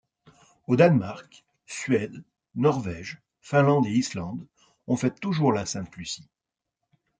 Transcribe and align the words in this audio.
Au 0.65 0.75
Danemark, 0.75 1.45
Suède, 1.67 2.23
Norvège, 2.55 3.21
Finlande 3.39 3.85
et 3.85 3.91
Islande 3.91 4.47
on 4.87 4.95
fête 4.97 5.19
toujours 5.19 5.53
la 5.53 5.67
Sainte 5.67 5.95
Lucie. 5.95 6.27